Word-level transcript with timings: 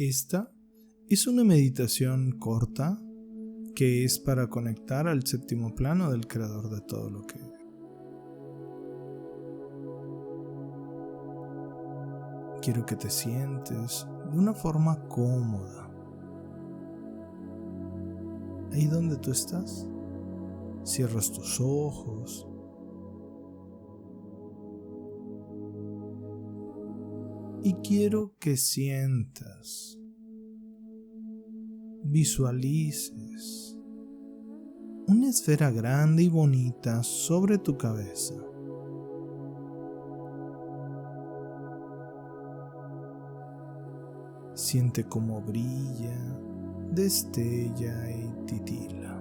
Esta 0.00 0.48
es 1.08 1.26
una 1.26 1.42
meditación 1.42 2.38
corta 2.38 3.02
que 3.74 4.04
es 4.04 4.20
para 4.20 4.48
conectar 4.48 5.08
al 5.08 5.26
séptimo 5.26 5.74
plano 5.74 6.12
del 6.12 6.28
creador 6.28 6.70
de 6.70 6.80
todo 6.82 7.10
lo 7.10 7.26
que 7.26 7.36
Quiero 12.62 12.86
que 12.86 12.94
te 12.94 13.10
sientes 13.10 14.06
de 14.30 14.38
una 14.38 14.54
forma 14.54 15.08
cómoda. 15.08 15.90
Ahí 18.70 18.86
donde 18.86 19.16
tú 19.16 19.32
estás, 19.32 19.84
cierras 20.84 21.32
tus 21.32 21.60
ojos. 21.60 22.47
Y 27.62 27.74
quiero 27.82 28.34
que 28.38 28.56
sientas, 28.56 29.98
visualices 32.04 33.68
una 35.08 35.30
esfera 35.30 35.70
grande 35.70 36.24
y 36.24 36.28
bonita 36.28 37.02
sobre 37.02 37.56
tu 37.56 37.78
cabeza. 37.78 38.34
Siente 44.52 45.04
cómo 45.04 45.40
brilla, 45.40 46.14
destella 46.92 48.10
y 48.10 48.44
titila. 48.44 49.18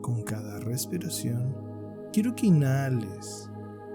Con 0.00 0.22
cada 0.22 0.60
respiración, 0.60 1.75
quiero 2.12 2.34
que 2.34 2.46
inhales 2.46 3.50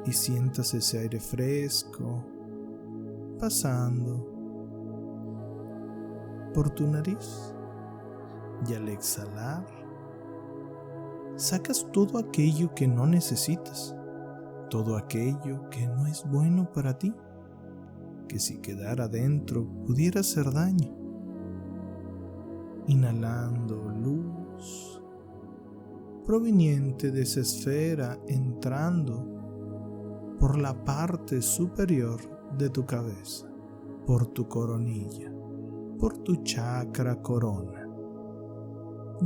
y 0.06 0.12
sientas 0.12 0.74
ese 0.74 1.00
aire 1.00 1.20
fresco 1.20 2.24
pasando 3.40 4.28
por 6.54 6.70
tu 6.72 6.88
nariz. 6.88 7.54
Y 8.68 8.76
al 8.76 8.90
exhalar, 8.90 9.66
sacas 11.36 11.88
todo 11.92 12.20
aquello 12.20 12.74
que 12.76 12.88
no 12.88 13.08
necesitas 13.08 13.96
todo 14.72 14.96
aquello 14.96 15.70
que 15.70 15.86
no 15.86 16.08
es 16.08 16.24
bueno 16.26 16.72
para 16.72 16.98
ti, 16.98 17.14
que 18.30 18.40
si 18.40 18.60
quedara 18.60 19.10
dentro 19.10 19.68
pudiera 19.86 20.22
hacer 20.22 20.52
daño. 20.52 20.96
Inhalando 22.88 23.76
luz 24.02 24.91
proveniente 26.24 27.12
de 27.12 27.24
esa 27.24 27.42
esfera 27.42 28.20
entrando 28.28 29.28
por 30.40 30.58
la 30.58 30.74
parte 30.84 31.42
superior 31.42 32.20
de 32.58 32.70
tu 32.70 32.86
cabeza, 32.86 33.48
por 34.06 34.28
tu 34.28 34.48
coronilla, 34.48 35.32
por 36.00 36.18
tu 36.18 36.38
chakra 36.44 37.22
corona. 37.22 37.88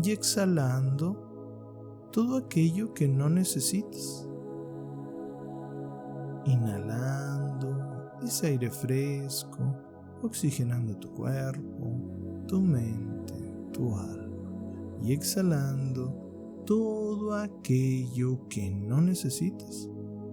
Y 0.04 0.12
exhalando 0.12 2.10
todo 2.12 2.38
aquello 2.38 2.94
que 2.94 3.08
no 3.08 3.30
necesitas 3.30 4.28
inhalando 6.46 7.78
ese 8.24 8.48
aire 8.48 8.70
fresco, 8.70 9.60
oxigenando 10.22 10.98
tu 10.98 11.14
cuerpo, 11.14 12.46
tu 12.48 12.62
mente, 12.62 13.34
tu 13.72 13.96
alma 13.96 14.26
y 15.02 15.14
exhalando 15.14 16.25
todo 16.66 17.36
aquello 17.36 18.48
que 18.50 18.70
no 18.70 19.02
necesitas 19.02 19.90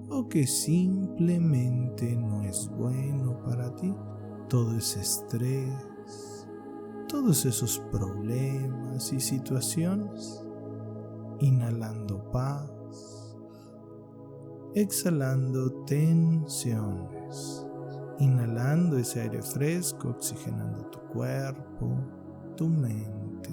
o 0.09 0.29
que 0.29 0.47
simplemente 0.47 2.17
no 2.17 2.43
es 2.43 2.69
bueno 2.77 3.43
para 3.45 3.75
ti, 3.77 3.95
todo 4.49 4.77
ese 4.77 5.01
estrés, 5.01 6.49
todos 7.09 7.45
esos 7.45 7.79
problemas 7.91 9.13
y 9.13 9.21
situaciones, 9.21 10.45
inhalando 11.41 12.31
paz 12.31 12.71
exhalando 14.75 15.71
tensiones, 15.85 17.67
inhalando 18.19 18.97
ese 18.97 19.21
aire 19.21 19.43
fresco, 19.43 20.11
oxigenando 20.11 20.87
tu 20.87 20.99
cuerpo, 21.13 21.95
tu 22.57 22.69
mente, 22.69 23.51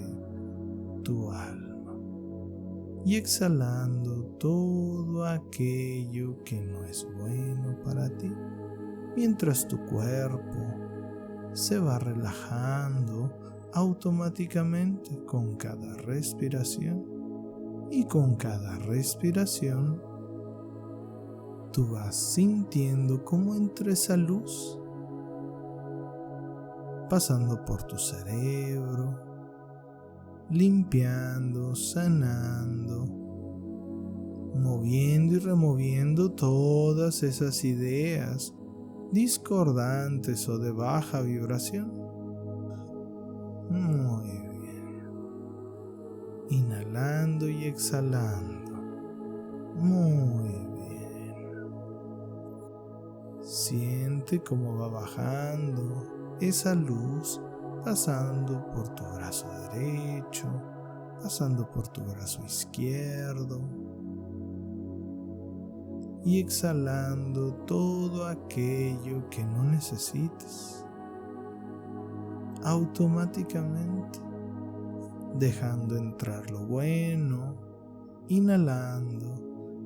tu 1.02 1.30
alma 1.30 1.59
y 3.04 3.16
exhalando 3.16 4.24
todo 4.38 5.24
aquello 5.26 6.42
que 6.44 6.60
no 6.60 6.84
es 6.84 7.06
bueno 7.18 7.76
para 7.82 8.08
ti, 8.16 8.32
mientras 9.16 9.66
tu 9.66 9.78
cuerpo 9.86 10.58
se 11.52 11.78
va 11.78 11.98
relajando 11.98 13.32
automáticamente 13.72 15.24
con 15.24 15.56
cada 15.56 15.94
respiración 15.98 17.04
y 17.90 18.04
con 18.04 18.36
cada 18.36 18.78
respiración 18.78 20.00
tú 21.72 21.88
vas 21.90 22.34
sintiendo 22.34 23.24
cómo 23.24 23.54
entra 23.54 23.92
esa 23.92 24.16
luz 24.16 24.80
pasando 27.10 27.64
por 27.64 27.82
tu 27.82 27.98
cerebro, 27.98 29.18
limpiando, 30.48 31.74
sanando, 31.74 32.79
moviendo 34.54 35.34
y 35.34 35.38
removiendo 35.38 36.32
todas 36.32 37.22
esas 37.22 37.64
ideas 37.64 38.54
discordantes 39.12 40.48
o 40.48 40.58
de 40.58 40.70
baja 40.70 41.20
vibración. 41.20 41.92
Muy 43.70 44.30
bien. 44.58 45.02
Inhalando 46.50 47.48
y 47.48 47.64
exhalando. 47.64 48.72
Muy 49.76 50.48
bien. 50.48 51.70
Siente 53.42 54.40
cómo 54.42 54.76
va 54.76 54.88
bajando 54.88 56.36
esa 56.40 56.74
luz 56.74 57.40
pasando 57.84 58.66
por 58.72 58.88
tu 58.90 59.04
brazo 59.14 59.46
derecho, 59.72 60.48
pasando 61.22 61.70
por 61.70 61.88
tu 61.88 62.02
brazo 62.02 62.44
izquierdo 62.44 63.60
y 66.24 66.38
exhalando 66.38 67.54
todo 67.66 68.26
aquello 68.26 69.28
que 69.30 69.42
no 69.44 69.64
necesites 69.64 70.84
automáticamente, 72.62 74.18
dejando 75.38 75.96
entrar 75.96 76.50
lo 76.50 76.66
bueno, 76.66 77.54
inhalando 78.28 79.34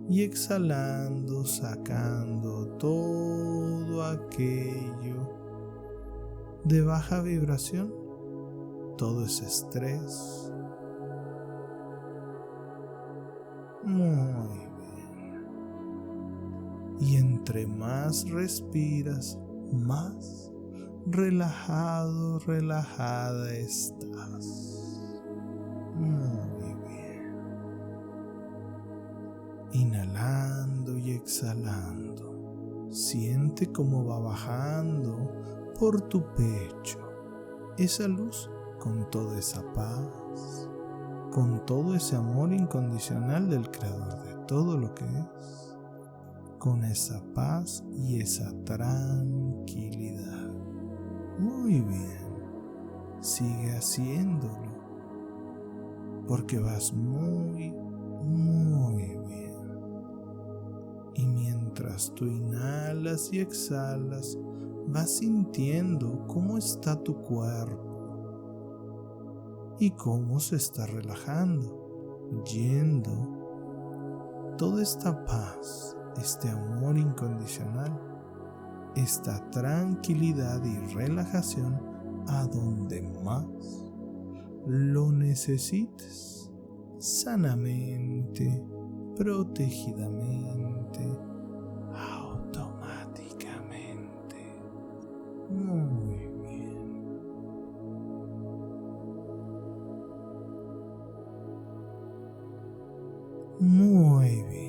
y 0.09 0.23
exhalando, 0.23 1.44
sacando 1.44 2.67
todo 2.78 4.05
aquello 4.05 5.33
de 6.65 6.83
baja 6.83 7.23
vibración, 7.23 7.94
todo 8.99 9.25
ese 9.25 9.47
estrés. 9.47 10.50
Muy. 13.84 14.74
Y 17.00 17.16
entre 17.16 17.66
más 17.66 18.29
respiras, 18.31 19.38
más 19.73 20.52
relajado, 21.06 22.38
relajada 22.41 23.52
estás. 23.55 25.00
Muy 25.96 26.55
Inhalando 29.73 30.96
y 30.96 31.11
exhalando. 31.11 32.87
Siente 32.91 33.73
cómo 33.73 34.05
va 34.05 34.20
bajando 34.20 35.32
por 35.79 36.00
tu 36.02 36.25
pecho 36.37 37.00
esa 37.76 38.06
luz 38.06 38.49
con 38.79 39.11
toda 39.11 39.37
esa 39.37 39.62
paz, 39.73 40.69
con 41.32 41.67
todo 41.67 41.96
ese 41.96 42.14
amor 42.14 42.52
incondicional 42.52 43.50
del 43.50 43.69
Creador 43.69 44.23
de 44.23 44.35
todo 44.46 44.76
lo 44.76 44.94
que 44.94 45.05
es, 45.05 45.63
con 46.64 46.82
esa 46.82 47.22
paz 47.34 47.84
y 47.94 48.22
esa 48.22 48.50
tranquilidad. 48.64 50.50
Muy 51.38 51.82
bien, 51.82 53.20
sigue 53.20 53.76
haciéndolo, 53.76 54.72
porque 56.26 56.58
vas 56.58 56.90
muy, 56.94 57.70
muy 58.22 59.14
bien 59.28 59.52
y 61.16 61.26
mientras 61.26 62.14
tú 62.14 62.25
inhalas 62.25 63.31
y 63.31 63.40
exhalas, 63.40 64.38
vas 64.87 65.19
sintiendo 65.19 66.26
cómo 66.28 66.56
está 66.56 66.96
tu 66.96 67.14
cuerpo 67.25 67.90
y 69.78 69.90
cómo 69.90 70.40
se 70.40 70.56
está 70.56 70.87
relajando, 70.87 72.40
yendo 72.50 73.34
toda 74.56 74.81
esta 74.82 75.26
paz 75.26 75.94
este 76.19 76.50
amor 76.50 76.99
incondicional, 76.99 77.96
esta 78.96 79.49
tranquilidad 79.50 80.62
y 80.64 80.76
relajación 80.94 81.81
a 82.28 82.44
donde 82.46 83.02
más 83.22 83.46
lo 84.66 85.12
necesites, 85.12 86.50
sanamente, 86.99 88.64
protegidamente, 89.16 91.06
automáticamente. 91.93 94.37
Muy 95.50 96.26
bien. 96.43 97.20
Muy 103.60 104.43
bien. 104.49 104.63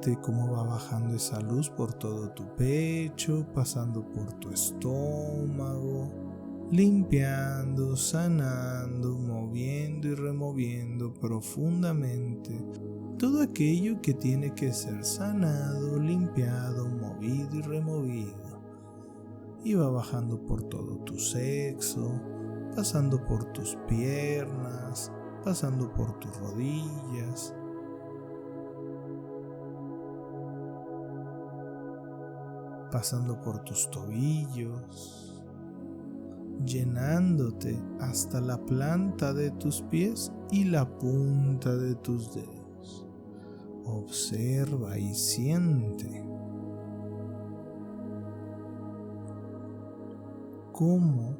Siente 0.00 0.18
cómo 0.22 0.50
va 0.50 0.62
bajando 0.62 1.14
esa 1.14 1.40
luz 1.40 1.68
por 1.68 1.92
todo 1.92 2.30
tu 2.30 2.44
pecho, 2.56 3.46
pasando 3.52 4.02
por 4.12 4.32
tu 4.34 4.50
estómago, 4.50 6.08
limpiando, 6.70 7.96
sanando, 7.96 9.18
moviendo 9.18 10.08
y 10.08 10.14
removiendo 10.14 11.12
profundamente 11.12 12.64
todo 13.18 13.42
aquello 13.42 14.00
que 14.00 14.14
tiene 14.14 14.54
que 14.54 14.72
ser 14.72 15.04
sanado, 15.04 15.98
limpiado, 15.98 16.88
movido 16.88 17.56
y 17.56 17.62
removido. 17.62 18.62
Y 19.64 19.74
va 19.74 19.90
bajando 19.90 20.40
por 20.46 20.62
todo 20.62 20.96
tu 21.04 21.18
sexo, 21.18 22.18
pasando 22.74 23.22
por 23.26 23.44
tus 23.52 23.76
piernas, 23.86 25.12
pasando 25.44 25.92
por 25.92 26.18
tus 26.20 26.34
rodillas. 26.38 27.54
Pasando 32.90 33.40
por 33.40 33.60
tus 33.60 33.90
tobillos, 33.90 35.42
llenándote 36.64 37.80
hasta 38.00 38.40
la 38.40 38.58
planta 38.58 39.32
de 39.32 39.50
tus 39.52 39.82
pies 39.82 40.32
y 40.50 40.64
la 40.64 40.86
punta 40.98 41.76
de 41.76 41.94
tus 41.96 42.34
dedos. 42.34 43.06
Observa 43.84 44.98
y 44.98 45.14
siente 45.14 46.24
cómo 50.72 51.36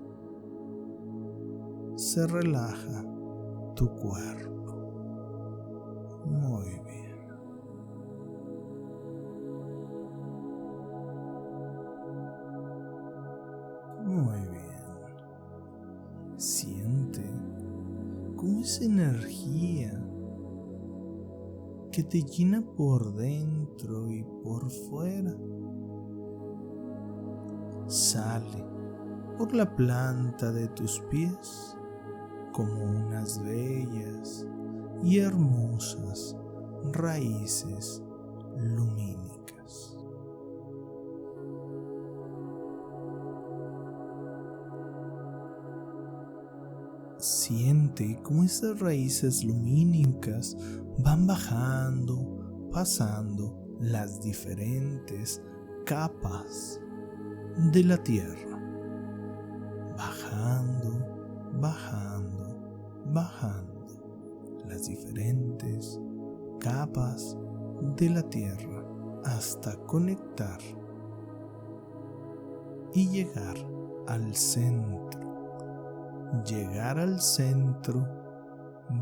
se 1.96 2.26
relaja 2.26 3.04
tu 3.74 3.88
cuerpo. 3.94 4.49
Energía 18.80 19.92
que 21.92 22.02
te 22.02 22.22
llena 22.22 22.62
por 22.76 23.14
dentro 23.14 24.10
y 24.10 24.22
por 24.42 24.70
fuera 24.70 25.36
sale 27.86 28.64
por 29.36 29.54
la 29.54 29.74
planta 29.74 30.52
de 30.52 30.68
tus 30.68 31.00
pies 31.10 31.76
como 32.52 32.84
unas 32.84 33.42
bellas 33.42 34.46
y 35.02 35.18
hermosas 35.18 36.36
raíces 36.92 38.02
lumínicas. 38.56 39.59
Siente 48.00 48.22
cómo 48.22 48.44
esas 48.44 48.80
raíces 48.80 49.44
lumínicas 49.44 50.56
van 51.00 51.26
bajando, 51.26 52.70
pasando 52.72 53.54
las 53.78 54.22
diferentes 54.22 55.42
capas 55.84 56.80
de 57.72 57.84
la 57.84 57.98
tierra, 57.98 58.58
bajando, 59.98 61.50
bajando, 61.60 63.04
bajando 63.12 63.86
las 64.66 64.86
diferentes 64.86 66.00
capas 66.58 67.36
de 67.96 68.08
la 68.08 68.22
tierra 68.22 68.82
hasta 69.26 69.76
conectar 69.84 70.58
y 72.94 73.08
llegar 73.10 73.56
al 74.06 74.34
centro 74.34 75.19
llegar 76.44 76.98
al 76.98 77.20
centro 77.20 78.06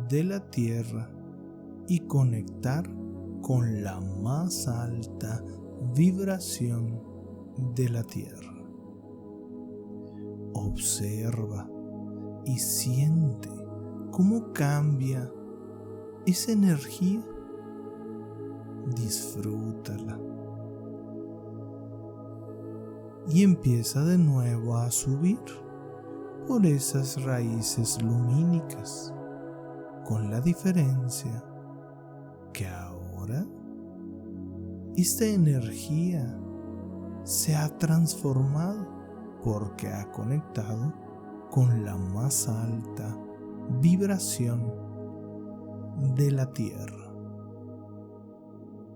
de 0.09 0.25
la 0.25 0.41
Tierra 0.51 1.11
y 1.87 2.01
conectar 2.01 2.89
con 3.43 3.83
la 3.83 4.01
más 4.01 4.69
alta 4.69 5.43
vibración 5.95 7.03
de 7.75 7.89
la 7.89 8.03
Tierra. 8.03 8.55
Observa 10.55 11.69
y 12.45 12.59
siente 12.59 13.49
cómo 14.11 14.53
cambia 14.53 15.31
esa 16.27 16.53
energía. 16.53 17.23
Disfrútala. 18.95 20.19
Y 23.29 23.43
empieza 23.43 24.03
de 24.05 24.17
nuevo 24.17 24.77
a 24.77 24.91
subir 24.91 25.39
por 26.49 26.65
esas 26.65 27.23
raíces 27.25 28.03
lumínicas, 28.03 29.13
con 30.07 30.31
la 30.31 30.41
diferencia 30.41 31.45
que 32.55 32.67
ahora 32.67 33.47
esta 34.97 35.27
energía 35.27 36.41
se 37.23 37.55
ha 37.55 37.69
transformado 37.77 38.89
porque 39.45 39.89
ha 39.89 40.11
conectado 40.11 40.95
con 41.51 41.85
la 41.85 41.97
más 41.97 42.49
alta 42.49 43.15
vibración 43.83 44.73
de 46.17 46.31
la 46.31 46.51
tierra, 46.51 47.13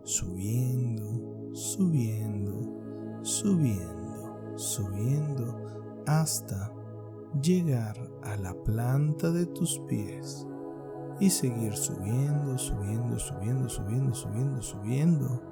subiendo, 0.04 1.54
subiendo, 1.54 3.20
subiendo, 3.22 4.56
subiendo 4.56 6.02
hasta 6.06 6.81
llegar 7.40 7.96
a 8.22 8.36
la 8.36 8.54
planta 8.64 9.30
de 9.30 9.46
tus 9.46 9.78
pies 9.88 10.46
y 11.20 11.30
seguir 11.30 11.74
subiendo, 11.76 12.58
subiendo, 12.58 13.18
subiendo, 13.18 13.68
subiendo, 13.68 14.14
subiendo, 14.14 14.62
subiendo 14.62 15.42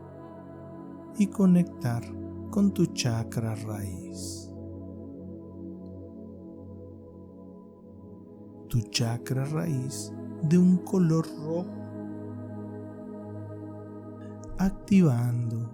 y 1.17 1.27
conectar 1.29 2.03
con 2.51 2.73
tu 2.73 2.87
chakra 2.87 3.55
raíz. 3.55 4.53
Tu 8.69 8.81
chakra 8.91 9.45
raíz 9.45 10.13
de 10.43 10.59
un 10.59 10.79
color 10.79 11.27
rojo, 11.45 11.67
activando, 14.59 15.71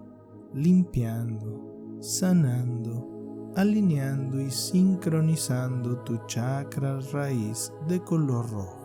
limpiando, 0.52 1.98
sanando, 2.00 3.15
alineando 3.56 4.38
y 4.38 4.50
sincronizando 4.50 5.96
tu 6.00 6.18
chakra 6.26 7.00
raíz 7.10 7.72
de 7.88 7.98
color 8.00 8.50
rojo. 8.50 8.82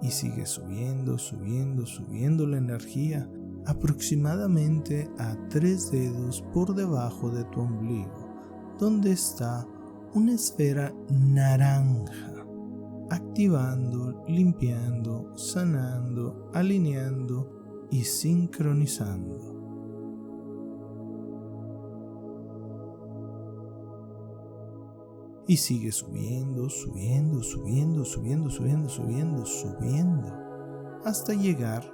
Y 0.00 0.10
sigue 0.12 0.46
subiendo, 0.46 1.18
subiendo, 1.18 1.84
subiendo 1.84 2.46
la 2.46 2.58
energía 2.58 3.28
aproximadamente 3.66 5.10
a 5.18 5.36
tres 5.48 5.90
dedos 5.90 6.44
por 6.54 6.72
debajo 6.72 7.28
de 7.30 7.42
tu 7.46 7.62
ombligo, 7.62 8.30
donde 8.78 9.10
está 9.10 9.66
una 10.14 10.34
esfera 10.34 10.94
naranja, 11.10 12.46
activando, 13.10 14.22
limpiando, 14.28 15.36
sanando, 15.36 16.48
alineando 16.54 17.55
y 17.90 18.04
sincronizando. 18.04 19.54
Y 25.48 25.56
sigue 25.56 25.92
subiendo, 25.92 26.68
subiendo, 26.68 27.42
subiendo, 27.42 28.04
subiendo, 28.04 28.50
subiendo, 28.50 28.88
subiendo, 28.88 29.46
subiendo, 29.46 30.32
hasta 31.04 31.34
llegar 31.34 31.84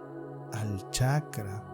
al 0.53 0.91
chakra 0.91 1.69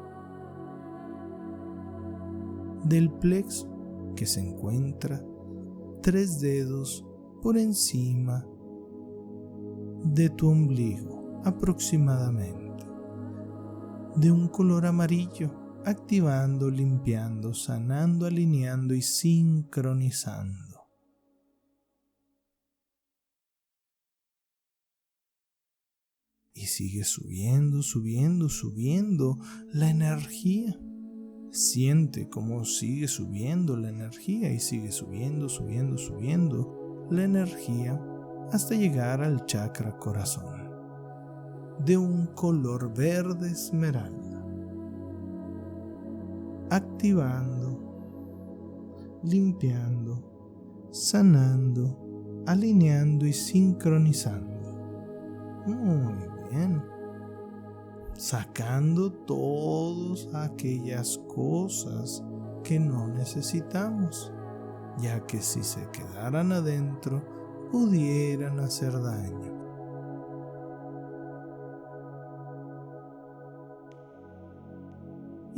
del 2.84 3.10
plexo 3.10 3.68
que 4.16 4.26
se 4.26 4.40
encuentra 4.40 5.24
tres 6.02 6.40
dedos 6.40 7.06
por 7.42 7.56
encima 7.56 8.44
de 10.04 10.30
tu 10.30 10.48
ombligo 10.48 11.40
aproximadamente, 11.44 12.67
de 14.20 14.32
un 14.32 14.48
color 14.48 14.84
amarillo, 14.86 15.80
activando, 15.84 16.70
limpiando, 16.70 17.54
sanando, 17.54 18.26
alineando 18.26 18.94
y 18.94 19.02
sincronizando. 19.02 20.88
Y 26.52 26.66
sigue 26.66 27.04
subiendo, 27.04 27.82
subiendo, 27.82 28.48
subiendo 28.48 29.38
la 29.72 29.88
energía. 29.88 30.76
Siente 31.52 32.28
cómo 32.28 32.64
sigue 32.64 33.06
subiendo 33.06 33.76
la 33.76 33.90
energía 33.90 34.52
y 34.52 34.58
sigue 34.58 34.90
subiendo, 34.90 35.48
subiendo, 35.48 35.96
subiendo 35.96 37.06
la 37.10 37.22
energía 37.22 38.02
hasta 38.50 38.74
llegar 38.74 39.22
al 39.22 39.46
chakra 39.46 39.96
corazón 39.96 40.57
de 41.84 41.96
un 41.96 42.26
color 42.34 42.92
verde 42.94 43.50
esmeralda, 43.50 44.42
activando, 46.70 47.78
limpiando, 49.22 50.22
sanando, 50.90 52.42
alineando 52.46 53.26
y 53.26 53.32
sincronizando. 53.32 54.58
Muy 55.66 56.14
bien. 56.50 56.82
Sacando 58.14 59.12
todas 59.12 60.28
aquellas 60.34 61.18
cosas 61.32 62.24
que 62.64 62.80
no 62.80 63.06
necesitamos, 63.06 64.32
ya 64.98 65.24
que 65.26 65.40
si 65.40 65.62
se 65.62 65.88
quedaran 65.90 66.50
adentro 66.52 67.22
pudieran 67.70 68.58
hacer 68.60 68.92
daño. 69.00 69.47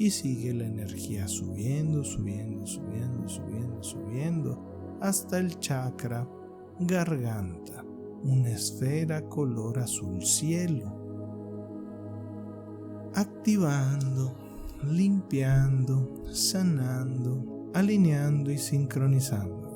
Y 0.00 0.10
sigue 0.10 0.54
la 0.54 0.64
energía 0.64 1.28
subiendo, 1.28 2.02
subiendo, 2.02 2.66
subiendo, 2.66 3.28
subiendo, 3.28 3.82
subiendo, 3.82 4.98
hasta 4.98 5.38
el 5.38 5.58
chakra 5.58 6.26
garganta 6.78 7.84
una 8.24 8.48
esfera 8.48 9.20
color 9.28 9.78
azul 9.78 10.24
cielo, 10.24 10.90
activando, 13.14 14.34
limpiando, 14.84 16.24
sanando, 16.32 17.70
alineando 17.74 18.50
y 18.50 18.56
sincronizando. 18.56 19.68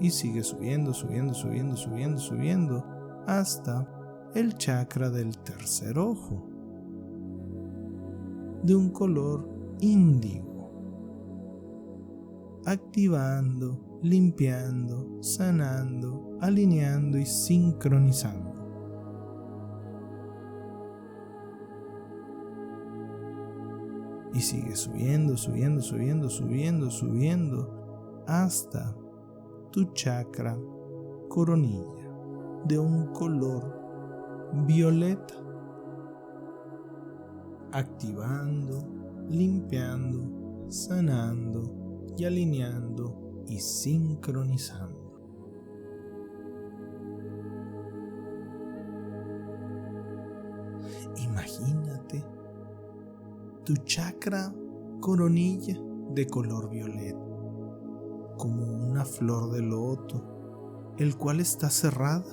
Y 0.00 0.08
sigue 0.08 0.42
subiendo, 0.42 0.94
subiendo, 0.94 1.34
subiendo, 1.34 1.76
subiendo, 1.76 2.18
subiendo 2.18 2.86
hasta 3.26 3.95
el 4.36 4.54
chakra 4.58 5.08
del 5.08 5.34
tercer 5.38 5.98
ojo, 5.98 6.46
de 8.62 8.74
un 8.74 8.90
color 8.90 9.48
índigo 9.80 10.70
activando, 12.66 13.98
limpiando, 14.02 15.22
sanando, 15.22 16.36
alineando 16.42 17.16
y 17.16 17.24
sincronizando. 17.24 18.52
Y 24.34 24.40
sigue 24.40 24.76
subiendo, 24.76 25.38
subiendo, 25.38 25.80
subiendo, 25.80 26.28
subiendo, 26.28 26.90
subiendo 26.90 28.24
hasta 28.26 28.94
tu 29.70 29.94
chakra 29.94 30.58
coronilla 31.30 32.10
de 32.66 32.78
un 32.78 33.06
color 33.14 33.85
violeta. 34.66 35.34
Activando, 37.72 38.84
limpiando, 39.28 40.70
sanando, 40.70 41.86
y 42.16 42.24
alineando 42.24 43.44
y 43.46 43.60
sincronizando. 43.60 45.04
Imagínate 51.16 52.24
tu 53.64 53.76
chakra 53.84 54.52
coronilla 55.00 55.78
de 56.14 56.26
color 56.26 56.70
violeta, 56.70 57.18
como 58.38 58.64
una 58.64 59.04
flor 59.04 59.50
de 59.52 59.62
loto, 59.62 60.94
el 60.98 61.16
cual 61.16 61.40
está 61.40 61.68
cerrada 61.68 62.24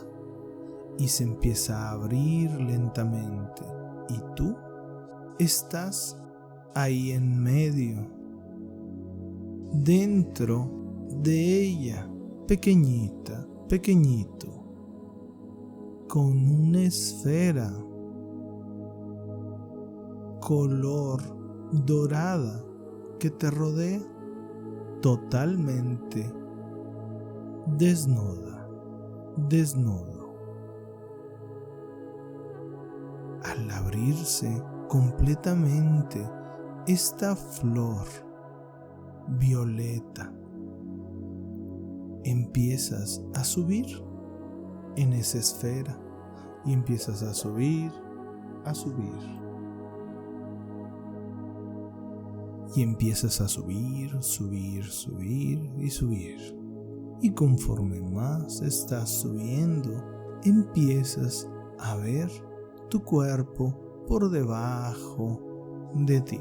y 0.98 1.08
se 1.08 1.24
empieza 1.24 1.78
a 1.78 1.92
abrir 1.92 2.52
lentamente. 2.52 3.64
Y 4.10 4.20
tú 4.36 4.56
estás 5.40 6.18
ahí 6.76 7.12
en 7.12 7.42
medio 7.42 8.08
dentro 9.74 10.70
de 11.22 11.62
ella, 11.62 12.10
pequeñita, 12.48 13.48
pequeñito, 13.68 14.48
con 16.08 16.38
una 16.38 16.82
esfera 16.82 17.72
color 20.42 21.22
dorada 21.72 22.62
que 23.20 23.30
te 23.30 23.50
rodea 23.50 24.02
totalmente 25.02 26.32
desnuda, 27.78 28.68
desnudo. 29.50 30.13
Al 33.54 33.70
abrirse 33.70 34.64
completamente 34.90 36.28
esta 36.88 37.36
flor, 37.36 38.08
violeta. 39.28 40.34
Empiezas 42.24 43.24
a 43.36 43.44
subir 43.44 43.86
en 44.96 45.14
esa 45.14 45.38
esfera 45.38 46.00
y 46.66 46.74
empiezas 46.74 47.22
a 47.22 47.32
subir, 47.36 47.92
a 48.66 48.74
subir. 48.74 49.22
Y 52.76 52.82
empiezas 52.82 53.40
a 53.40 53.48
subir, 53.48 54.18
subir, 54.24 54.86
subir 54.86 55.60
y 55.78 55.92
subir. 55.92 56.40
Y 57.22 57.30
conforme 57.34 58.02
más 58.02 58.64
estás 58.64 59.12
subiendo, 59.12 60.04
empiezas 60.44 61.48
a 61.78 61.96
ver 61.98 62.32
tu 62.94 63.04
cuerpo 63.04 64.06
por 64.08 64.30
debajo 64.30 65.42
de 65.96 66.22
ti. 66.22 66.40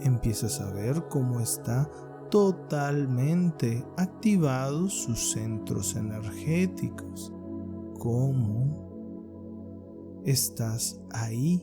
Empiezas 0.00 0.62
a 0.62 0.72
ver 0.72 1.06
cómo 1.10 1.40
está 1.40 1.90
totalmente 2.30 3.84
activados 3.98 4.94
sus 4.94 5.32
centros 5.32 5.94
energéticos, 5.94 7.34
cómo 7.98 8.88
estás 10.24 10.98
ahí 11.10 11.62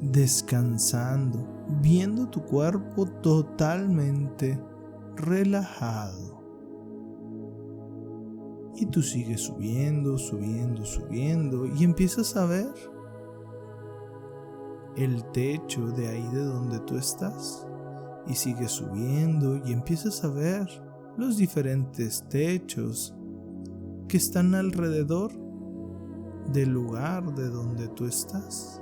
descansando, 0.00 1.46
viendo 1.82 2.26
tu 2.30 2.42
cuerpo 2.42 3.04
totalmente 3.04 4.58
relajado. 5.14 6.29
Y 8.80 8.86
tú 8.86 9.02
sigues 9.02 9.42
subiendo, 9.42 10.16
subiendo, 10.16 10.86
subiendo 10.86 11.66
y 11.66 11.84
empiezas 11.84 12.34
a 12.34 12.46
ver 12.46 12.72
el 14.96 15.22
techo 15.32 15.86
de 15.88 16.08
ahí 16.08 16.26
de 16.32 16.42
donde 16.44 16.80
tú 16.80 16.96
estás 16.96 17.66
y 18.26 18.34
sigues 18.34 18.70
subiendo 18.70 19.60
y 19.66 19.72
empiezas 19.72 20.24
a 20.24 20.28
ver 20.28 20.66
los 21.18 21.36
diferentes 21.36 22.26
techos 22.30 23.14
que 24.08 24.16
están 24.16 24.54
alrededor 24.54 25.30
del 26.50 26.70
lugar 26.70 27.34
de 27.34 27.50
donde 27.50 27.86
tú 27.88 28.06
estás. 28.06 28.80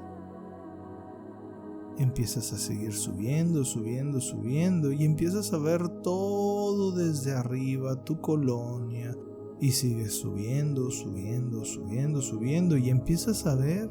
Empiezas 1.98 2.52
a 2.52 2.56
seguir 2.56 2.92
subiendo, 2.92 3.64
subiendo, 3.64 4.20
subiendo 4.20 4.92
y 4.92 5.04
empiezas 5.04 5.52
a 5.52 5.58
ver 5.58 5.88
todo 6.02 6.92
desde 6.92 7.32
arriba, 7.32 8.04
tu 8.04 8.20
colonia, 8.20 9.12
y 9.60 9.72
sigues 9.72 10.14
subiendo, 10.14 10.90
subiendo, 10.90 11.64
subiendo, 11.64 12.22
subiendo 12.22 12.76
y 12.76 12.90
empiezas 12.90 13.46
a 13.46 13.54
ver 13.56 13.90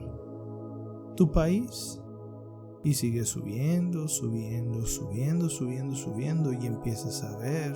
tu 1.15 1.31
país 1.31 1.99
y 2.83 2.93
sigue 2.93 3.25
subiendo, 3.25 4.07
subiendo, 4.07 4.85
subiendo, 4.85 5.49
subiendo, 5.49 5.95
subiendo 5.95 6.53
y 6.53 6.65
empiezas 6.65 7.23
a 7.23 7.37
ver 7.37 7.73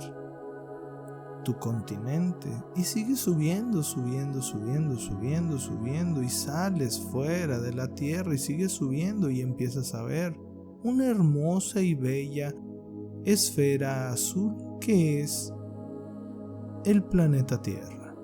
tu 1.44 1.58
continente 1.58 2.48
y 2.76 2.84
sigue 2.84 3.16
subiendo, 3.16 3.82
subiendo, 3.82 4.40
subiendo, 4.40 4.96
subiendo, 4.96 5.58
subiendo 5.58 6.22
y 6.22 6.28
sales 6.28 6.98
fuera 6.98 7.60
de 7.60 7.72
la 7.72 7.88
tierra 7.88 8.34
y 8.34 8.38
sigues 8.38 8.72
subiendo 8.72 9.28
y 9.28 9.40
empiezas 9.40 9.94
a 9.94 10.02
ver 10.02 10.34
una 10.82 11.06
hermosa 11.06 11.80
y 11.80 11.94
bella 11.94 12.54
esfera 13.24 14.12
azul 14.12 14.54
que 14.80 15.20
es 15.20 15.52
el 16.84 17.02
planeta 17.02 17.60
Tierra. 17.60 18.14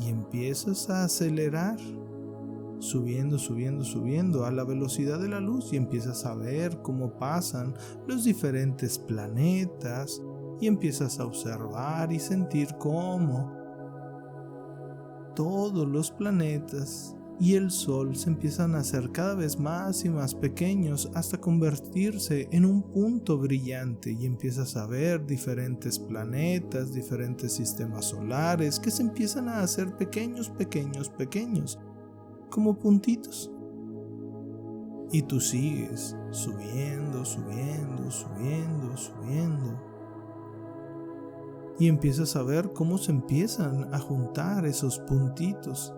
Y 0.00 0.08
empiezas 0.08 0.90
a 0.90 1.04
acelerar, 1.04 1.78
subiendo, 2.78 3.38
subiendo, 3.38 3.84
subiendo 3.84 4.44
a 4.44 4.50
la 4.50 4.64
velocidad 4.64 5.20
de 5.20 5.28
la 5.28 5.40
luz 5.40 5.72
y 5.72 5.76
empiezas 5.76 6.24
a 6.24 6.34
ver 6.34 6.82
cómo 6.82 7.16
pasan 7.18 7.74
los 8.06 8.24
diferentes 8.24 8.98
planetas 8.98 10.20
y 10.60 10.66
empiezas 10.66 11.20
a 11.20 11.26
observar 11.26 12.12
y 12.12 12.18
sentir 12.18 12.68
cómo 12.78 13.52
todos 15.34 15.86
los 15.86 16.10
planetas 16.10 17.16
y 17.40 17.54
el 17.54 17.70
Sol 17.70 18.14
se 18.16 18.30
empiezan 18.30 18.74
a 18.74 18.78
hacer 18.78 19.10
cada 19.10 19.34
vez 19.34 19.58
más 19.58 20.04
y 20.04 20.08
más 20.08 20.34
pequeños 20.34 21.10
hasta 21.14 21.40
convertirse 21.40 22.48
en 22.52 22.64
un 22.64 22.82
punto 22.82 23.38
brillante 23.38 24.12
y 24.12 24.24
empiezas 24.24 24.76
a 24.76 24.86
ver 24.86 25.26
diferentes 25.26 25.98
planetas, 25.98 26.94
diferentes 26.94 27.52
sistemas 27.52 28.06
solares 28.06 28.78
que 28.78 28.90
se 28.90 29.02
empiezan 29.02 29.48
a 29.48 29.62
hacer 29.62 29.96
pequeños, 29.96 30.50
pequeños, 30.50 31.10
pequeños, 31.10 31.78
como 32.50 32.78
puntitos. 32.78 33.50
Y 35.10 35.22
tú 35.22 35.40
sigues 35.40 36.16
subiendo, 36.30 37.24
subiendo, 37.24 38.10
subiendo, 38.10 38.96
subiendo 38.96 39.94
y 41.78 41.88
empiezas 41.88 42.36
a 42.36 42.42
ver 42.42 42.72
cómo 42.72 42.98
se 42.98 43.10
empiezan 43.10 43.92
a 43.92 43.98
juntar 43.98 44.64
esos 44.64 45.00
puntitos 45.00 45.92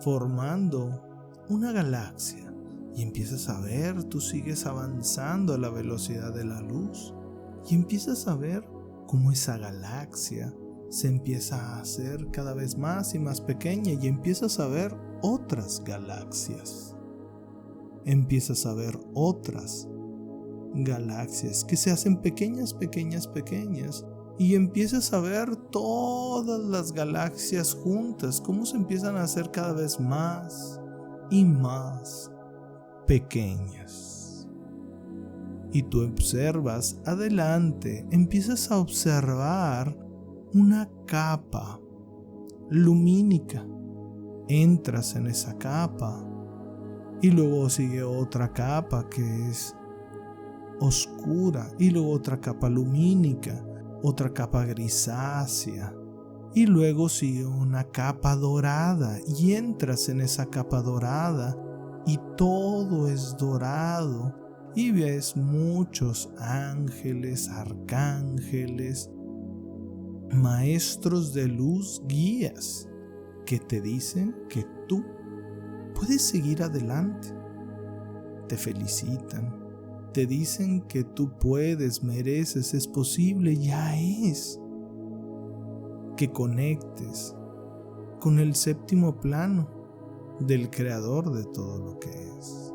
formando 0.00 1.02
una 1.48 1.72
galaxia 1.72 2.52
y 2.94 3.02
empiezas 3.02 3.48
a 3.48 3.60
ver, 3.60 4.04
tú 4.04 4.20
sigues 4.20 4.66
avanzando 4.66 5.54
a 5.54 5.58
la 5.58 5.70
velocidad 5.70 6.34
de 6.34 6.44
la 6.44 6.60
luz 6.60 7.14
y 7.68 7.74
empiezas 7.74 8.26
a 8.26 8.34
ver 8.34 8.68
cómo 9.06 9.30
esa 9.30 9.56
galaxia 9.56 10.54
se 10.90 11.08
empieza 11.08 11.56
a 11.56 11.80
hacer 11.80 12.30
cada 12.30 12.54
vez 12.54 12.76
más 12.76 13.14
y 13.14 13.18
más 13.18 13.40
pequeña 13.40 13.92
y 13.92 14.06
empiezas 14.06 14.58
a 14.58 14.68
ver 14.68 14.96
otras 15.22 15.82
galaxias. 15.84 16.96
Empiezas 18.04 18.64
a 18.66 18.74
ver 18.74 18.98
otras 19.14 19.88
galaxias 20.74 21.64
que 21.64 21.76
se 21.76 21.90
hacen 21.90 22.20
pequeñas, 22.20 22.72
pequeñas, 22.72 23.26
pequeñas 23.26 24.04
y 24.38 24.54
empiezas 24.54 25.12
a 25.12 25.20
ver 25.20 25.56
todas 25.56 26.60
las 26.60 26.92
galaxias 26.92 27.74
juntas, 27.74 28.40
cómo 28.40 28.64
se 28.64 28.76
empiezan 28.76 29.16
a 29.16 29.24
hacer 29.24 29.50
cada 29.50 29.72
vez 29.72 29.98
más 29.98 30.80
y 31.28 31.44
más 31.44 32.30
pequeñas. 33.06 34.48
Y 35.72 35.82
tú 35.82 36.02
observas 36.04 37.00
adelante, 37.04 38.06
empiezas 38.12 38.70
a 38.70 38.78
observar 38.78 39.98
una 40.54 40.88
capa 41.06 41.80
lumínica. 42.70 43.66
Entras 44.48 45.14
en 45.16 45.26
esa 45.26 45.58
capa 45.58 46.24
y 47.20 47.30
luego 47.30 47.68
sigue 47.68 48.02
otra 48.02 48.52
capa 48.52 49.08
que 49.10 49.50
es 49.50 49.74
oscura 50.80 51.70
y 51.78 51.90
luego 51.90 52.12
otra 52.12 52.40
capa 52.40 52.70
lumínica 52.70 53.67
otra 54.02 54.32
capa 54.32 54.64
grisácea 54.64 55.94
y 56.54 56.66
luego 56.66 57.08
sigue 57.08 57.46
una 57.46 57.84
capa 57.84 58.36
dorada 58.36 59.18
y 59.26 59.52
entras 59.52 60.08
en 60.08 60.20
esa 60.20 60.46
capa 60.46 60.82
dorada 60.82 61.56
y 62.06 62.18
todo 62.36 63.08
es 63.08 63.36
dorado 63.36 64.34
y 64.74 64.92
ves 64.92 65.36
muchos 65.36 66.30
ángeles, 66.38 67.48
arcángeles, 67.48 69.10
maestros 70.30 71.32
de 71.34 71.48
luz, 71.48 72.02
guías 72.06 72.88
que 73.44 73.58
te 73.58 73.80
dicen 73.80 74.34
que 74.48 74.64
tú 74.86 75.04
puedes 75.94 76.22
seguir 76.22 76.62
adelante. 76.62 77.28
Te 78.48 78.56
felicitan, 78.56 79.67
te 80.12 80.26
dicen 80.26 80.82
que 80.82 81.04
tú 81.04 81.38
puedes, 81.38 82.02
mereces, 82.02 82.74
es 82.74 82.86
posible, 82.86 83.56
ya 83.56 83.98
es. 83.98 84.60
Que 86.16 86.32
conectes 86.32 87.34
con 88.20 88.38
el 88.38 88.54
séptimo 88.54 89.20
plano 89.20 89.68
del 90.40 90.70
creador 90.70 91.32
de 91.32 91.44
todo 91.44 91.78
lo 91.78 91.98
que 91.98 92.10
es. 92.10 92.72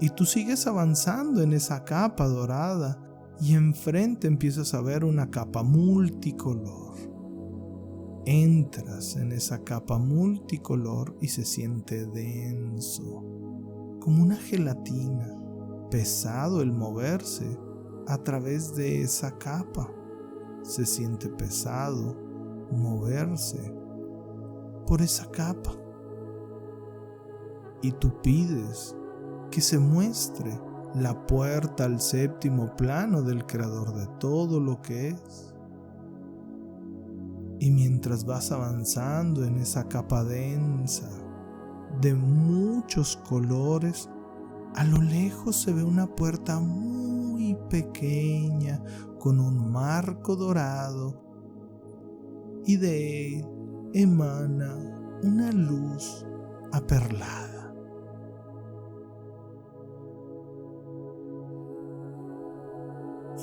Y 0.00 0.10
tú 0.10 0.24
sigues 0.24 0.66
avanzando 0.66 1.42
en 1.42 1.52
esa 1.52 1.84
capa 1.84 2.26
dorada 2.26 2.98
y 3.40 3.54
enfrente 3.54 4.26
empiezas 4.26 4.74
a 4.74 4.80
ver 4.80 5.04
una 5.04 5.30
capa 5.30 5.62
multicolor. 5.62 6.96
Entras 8.24 9.16
en 9.16 9.32
esa 9.32 9.62
capa 9.64 9.98
multicolor 9.98 11.16
y 11.20 11.28
se 11.28 11.44
siente 11.44 12.06
denso, 12.06 13.24
como 14.00 14.22
una 14.22 14.36
gelatina 14.36 15.41
pesado 15.92 16.62
el 16.62 16.72
moverse 16.72 17.60
a 18.06 18.16
través 18.16 18.74
de 18.74 19.02
esa 19.02 19.36
capa. 19.36 19.90
Se 20.62 20.86
siente 20.86 21.28
pesado 21.28 22.16
moverse 22.70 23.74
por 24.86 25.02
esa 25.02 25.30
capa. 25.30 25.70
Y 27.82 27.92
tú 27.92 28.22
pides 28.22 28.96
que 29.50 29.60
se 29.60 29.78
muestre 29.78 30.58
la 30.94 31.26
puerta 31.26 31.84
al 31.84 32.00
séptimo 32.00 32.74
plano 32.74 33.20
del 33.20 33.44
creador 33.44 33.92
de 33.92 34.06
todo 34.18 34.60
lo 34.60 34.80
que 34.80 35.08
es. 35.08 35.54
Y 37.58 37.70
mientras 37.70 38.24
vas 38.24 38.50
avanzando 38.50 39.44
en 39.44 39.58
esa 39.58 39.86
capa 39.88 40.24
densa 40.24 41.10
de 42.00 42.14
muchos 42.14 43.18
colores, 43.28 44.08
a 44.74 44.84
lo 44.84 45.00
lejos 45.00 45.56
se 45.56 45.72
ve 45.72 45.82
una 45.84 46.06
puerta 46.06 46.58
muy 46.60 47.56
pequeña 47.68 48.82
con 49.18 49.38
un 49.40 49.70
marco 49.70 50.36
dorado 50.36 51.22
y 52.64 52.76
de 52.76 53.38
él 53.38 53.48
emana 53.92 54.76
una 55.22 55.52
luz 55.52 56.26
aperlada. 56.72 57.74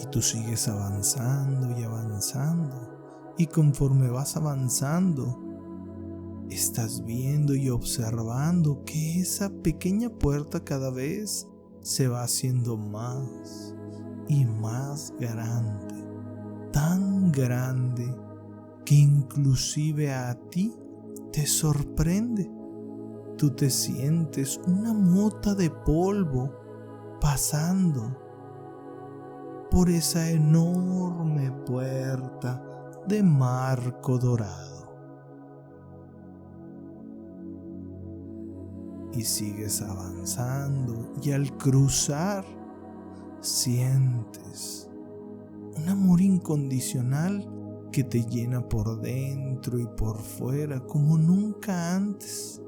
Y 0.02 0.06
tú 0.12 0.22
sigues 0.22 0.68
avanzando 0.68 1.78
y 1.78 1.84
avanzando 1.84 3.00
y 3.38 3.48
conforme 3.48 4.10
vas 4.10 4.36
avanzando, 4.36 5.49
estás 6.50 7.04
viendo 7.06 7.56
y 7.56 7.70
observando 7.70 8.84
que 8.86 9.22
esa 9.22 9.50
pequeña 9.50 10.10
puerta 10.10 10.64
cada 10.64 10.90
vez 10.90 11.48
se 11.82 12.08
va 12.08 12.24
haciendo 12.24 12.78
más 12.78 13.76
y 14.28 14.46
más 14.46 15.14
grande, 15.20 16.06
tan 16.72 17.32
grande 17.32 18.16
que 18.86 18.96
inclusive 18.96 20.14
a 20.14 20.36
ti 20.50 20.76
te 21.32 21.46
sorprende. 21.46 22.50
Tú 23.38 23.52
te 23.52 23.70
sientes 23.70 24.60
una 24.68 24.94
mota 24.94 25.56
de 25.56 25.70
polvo 25.70 26.52
pasando 27.22 28.18
por 29.72 29.90
esa 29.90 30.30
enorme 30.30 31.52
puerta 31.66 32.64
de 33.08 33.24
marco 33.24 34.18
dorado. 34.18 34.79
Y 39.14 39.24
sigues 39.24 39.82
avanzando 39.82 41.14
y 41.22 41.32
al 41.32 41.56
cruzar 41.58 42.46
sientes 43.42 44.90
un 45.78 45.90
amor 45.90 46.22
incondicional 46.22 47.48
que 47.92 48.04
te 48.04 48.24
llena 48.24 48.68
por 48.68 49.02
dentro 49.02 49.80
y 49.80 49.86
por 49.86 50.20
fuera 50.20 50.80
como 50.82 51.18
nunca 51.18 51.96
antes. 51.96 52.62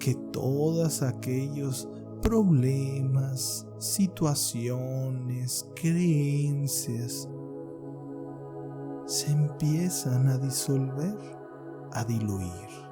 Que 0.00 0.14
todos 0.32 1.02
aquellos 1.02 1.88
problemas, 2.20 3.66
situaciones, 3.78 5.66
creencias 5.76 7.28
se 9.06 9.30
empiezan 9.30 10.28
a 10.28 10.38
disolver, 10.38 11.16
a 11.92 12.04
diluir 12.04 12.83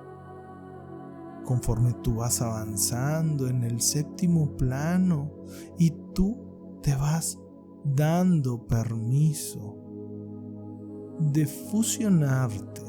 conforme 1.52 1.92
tú 2.02 2.14
vas 2.14 2.40
avanzando 2.40 3.46
en 3.46 3.62
el 3.62 3.82
séptimo 3.82 4.56
plano 4.56 5.30
y 5.78 5.90
tú 6.14 6.80
te 6.82 6.94
vas 6.94 7.38
dando 7.84 8.66
permiso 8.66 9.76
de 11.20 11.44
fusionarte 11.44 12.80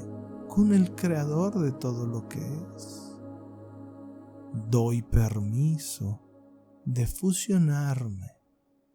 con 0.48 0.72
el 0.74 0.96
creador 0.96 1.60
de 1.60 1.74
todo 1.74 2.08
lo 2.08 2.30
que 2.30 2.40
es. 2.40 3.20
Doy 4.70 5.02
permiso 5.02 6.22
de 6.86 7.06
fusionarme 7.06 8.32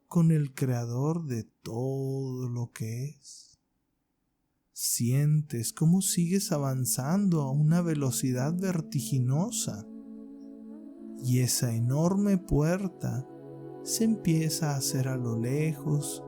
con 0.06 0.30
el 0.30 0.54
creador 0.54 1.26
de 1.26 1.44
todo 1.62 2.48
lo 2.48 2.72
que 2.72 3.04
es. 3.04 3.47
Sientes 4.80 5.72
cómo 5.72 6.00
sigues 6.02 6.52
avanzando 6.52 7.40
a 7.40 7.50
una 7.50 7.82
velocidad 7.82 8.54
vertiginosa 8.56 9.84
y 11.18 11.40
esa 11.40 11.74
enorme 11.74 12.38
puerta 12.38 13.26
se 13.82 14.04
empieza 14.04 14.70
a 14.70 14.76
hacer 14.76 15.08
a 15.08 15.16
lo 15.16 15.36
lejos, 15.36 16.22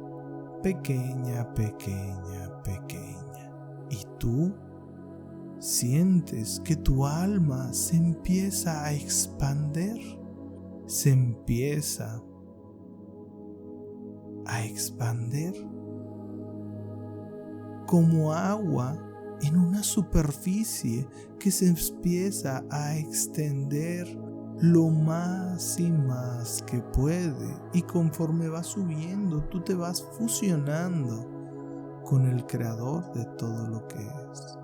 pequeña, 0.64 1.54
pequeña, 1.54 2.60
pequeña. 2.64 3.86
Y 3.88 4.04
tú 4.18 4.52
sientes 5.60 6.58
que 6.64 6.74
tu 6.74 7.06
alma 7.06 7.72
se 7.72 7.98
empieza 7.98 8.84
a 8.84 8.92
expander, 8.92 9.96
se 10.86 11.10
empieza 11.12 12.20
a 14.44 14.64
expander 14.64 15.69
como 17.90 18.32
agua 18.32 18.96
en 19.42 19.56
una 19.56 19.82
superficie 19.82 21.08
que 21.40 21.50
se 21.50 21.66
empieza 21.66 22.64
a 22.70 22.96
extender 22.96 24.06
lo 24.60 24.90
más 24.90 25.80
y 25.80 25.90
más 25.90 26.62
que 26.70 26.78
puede. 26.78 27.52
Y 27.72 27.82
conforme 27.82 28.48
va 28.48 28.62
subiendo 28.62 29.42
tú 29.48 29.60
te 29.62 29.74
vas 29.74 30.06
fusionando 30.16 31.26
con 32.04 32.28
el 32.28 32.46
creador 32.46 33.12
de 33.12 33.24
todo 33.36 33.66
lo 33.66 33.88
que 33.88 33.98
es. 33.98 34.56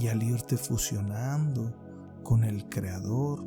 Y 0.00 0.08
al 0.08 0.20
irte 0.20 0.56
fusionando 0.56 1.72
con 2.24 2.42
el 2.42 2.68
creador 2.68 3.44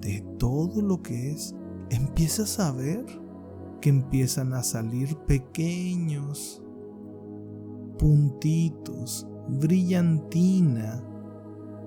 de 0.00 0.24
todo 0.38 0.80
lo 0.80 1.02
que 1.02 1.32
es 1.32 1.56
empiezas 1.90 2.60
a 2.60 2.70
ver 2.70 3.04
que 3.80 3.88
empiezan 3.88 4.52
a 4.52 4.62
salir 4.62 5.16
pequeños 5.26 6.62
puntitos, 7.98 9.26
brillantina, 9.48 11.02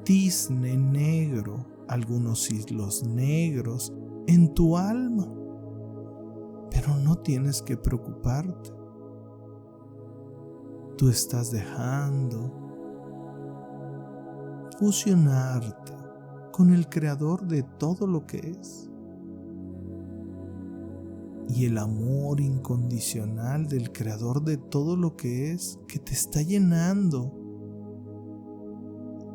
tizne 0.04 0.78
negro, 0.78 1.66
algunos 1.88 2.50
hilos 2.50 3.04
negros 3.04 3.94
en 4.28 4.54
tu 4.54 4.78
alma. 4.78 5.28
Pero 6.72 6.96
no 6.98 7.16
tienes 7.18 7.62
que 7.62 7.78
preocuparte. 7.78 8.72
Tú 10.98 11.10
estás 11.10 11.52
dejando 11.52 12.52
fusionarte 14.80 15.94
con 16.52 16.74
el 16.74 16.88
creador 16.90 17.48
de 17.48 17.64
todo 17.64 18.06
lo 18.08 18.26
que 18.26 18.38
es 18.38 18.90
y 21.50 21.66
el 21.66 21.80
amor 21.80 22.40
incondicional 22.40 23.68
del 23.68 23.92
creador 23.92 24.44
de 24.44 24.58
todo 24.58 24.96
lo 24.96 25.16
que 25.16 25.52
es 25.52 25.80
que 25.88 25.98
te 25.98 26.14
está 26.14 26.44
llenando 26.44 27.34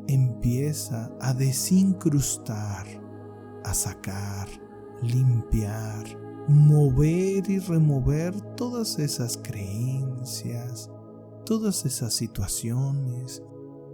empieza 0.07 1.11
a 1.19 1.33
desincrustar, 1.33 2.85
a 3.65 3.73
sacar, 3.73 4.47
limpiar, 5.01 6.05
mover 6.47 7.49
y 7.49 7.59
remover 7.59 8.39
todas 8.55 8.97
esas 8.99 9.37
creencias, 9.37 10.89
todas 11.45 11.85
esas 11.85 12.13
situaciones, 12.13 13.43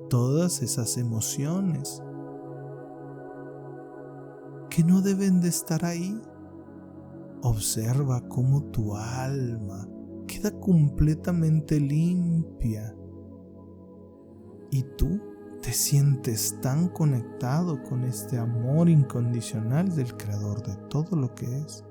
todas 0.09 0.61
esas 0.61 0.97
emociones 0.97 2.03
que 4.69 4.83
no 4.83 5.01
deben 5.01 5.41
de 5.41 5.49
estar 5.49 5.85
ahí 5.85 6.21
Observa 7.43 8.27
cómo 8.27 8.63
tu 8.65 8.95
alma 8.95 9.87
queda 10.27 10.51
completamente 10.59 11.79
limpia. 11.79 12.95
Y 14.69 14.83
tú 14.97 15.19
te 15.61 15.73
sientes 15.73 16.59
tan 16.61 16.87
conectado 16.89 17.81
con 17.83 18.03
este 18.03 18.37
amor 18.37 18.89
incondicional 18.89 19.95
del 19.95 20.15
creador 20.17 20.63
de 20.63 20.75
todo 20.87 21.15
lo 21.15 21.33
que 21.35 21.45
es. 21.59 21.83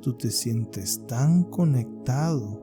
Tú 0.00 0.16
te 0.16 0.30
sientes 0.30 1.06
tan 1.06 1.44
conectado, 1.44 2.62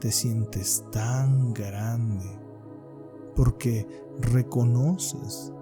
te 0.00 0.12
sientes 0.12 0.84
tan 0.92 1.52
grande, 1.52 2.24
porque 3.34 3.86
reconoces 4.20 5.52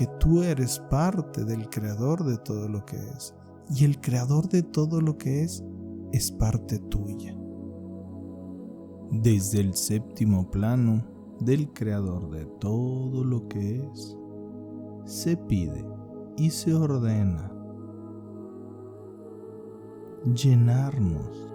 que 0.00 0.06
tú 0.18 0.42
eres 0.42 0.78
parte 0.88 1.44
del 1.44 1.68
creador 1.68 2.24
de 2.24 2.38
todo 2.38 2.70
lo 2.70 2.86
que 2.86 2.96
es. 2.96 3.34
Y 3.68 3.84
el 3.84 4.00
creador 4.00 4.48
de 4.48 4.62
todo 4.62 5.02
lo 5.02 5.18
que 5.18 5.42
es 5.42 5.62
es 6.10 6.32
parte 6.32 6.78
tuya. 6.78 7.36
Desde 9.10 9.60
el 9.60 9.74
séptimo 9.74 10.50
plano 10.50 11.04
del 11.40 11.70
creador 11.74 12.30
de 12.30 12.46
todo 12.46 13.22
lo 13.24 13.46
que 13.46 13.86
es, 13.92 14.16
se 15.04 15.36
pide 15.36 15.84
y 16.38 16.48
se 16.48 16.72
ordena 16.72 17.52
llenarnos 20.34 21.52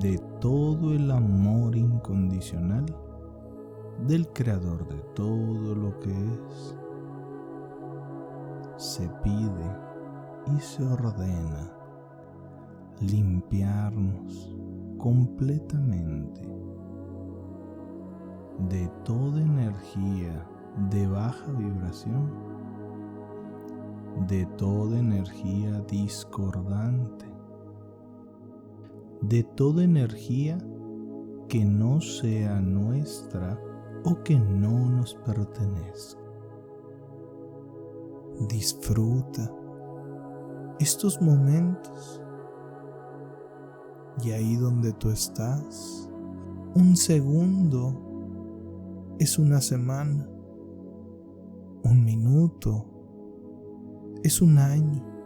de 0.00 0.18
todo 0.40 0.94
el 0.94 1.12
amor 1.12 1.76
incondicional 1.76 2.86
del 4.08 4.26
creador 4.32 4.88
de 4.88 4.98
todo 5.14 5.76
lo 5.76 5.96
que 6.00 6.10
es, 6.10 6.76
se 8.78 9.08
pide 9.24 9.76
y 10.46 10.60
se 10.60 10.84
ordena 10.84 11.68
limpiarnos 13.00 14.56
completamente 14.98 16.40
de 18.70 18.88
toda 19.04 19.40
energía 19.40 20.48
de 20.90 21.08
baja 21.08 21.50
vibración, 21.52 22.32
de 24.28 24.46
toda 24.56 24.96
energía 24.96 25.80
discordante, 25.90 27.26
de 29.22 29.42
toda 29.42 29.82
energía 29.82 30.56
que 31.48 31.64
no 31.64 32.00
sea 32.00 32.60
nuestra 32.60 33.60
o 34.04 34.22
que 34.22 34.38
no 34.38 34.88
nos 34.88 35.14
pertenezca. 35.14 36.17
Disfruta 38.46 39.52
estos 40.78 41.20
momentos. 41.20 42.22
Y 44.22 44.32
ahí 44.32 44.56
donde 44.56 44.92
tú 44.92 45.10
estás, 45.10 46.10
un 46.74 46.96
segundo 46.96 49.16
es 49.18 49.38
una 49.38 49.60
semana, 49.60 50.28
un 51.84 52.04
minuto 52.04 52.84
es 54.24 54.42
un 54.42 54.58
año 54.58 55.17